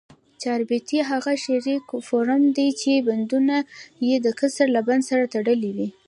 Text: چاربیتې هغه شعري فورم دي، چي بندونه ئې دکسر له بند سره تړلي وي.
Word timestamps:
چاربیتې 0.41 0.99
هغه 1.11 1.33
شعري 1.43 1.75
فورم 2.07 2.41
دي، 2.55 2.67
چي 2.81 2.91
بندونه 3.07 3.57
ئې 4.03 4.15
دکسر 4.27 4.67
له 4.75 4.81
بند 4.87 5.03
سره 5.09 5.23
تړلي 5.33 5.71
وي. 5.77 5.87